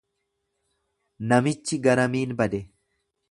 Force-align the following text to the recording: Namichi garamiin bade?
Namichi 1.33 1.79
garamiin 1.89 2.35
bade? 2.43 2.65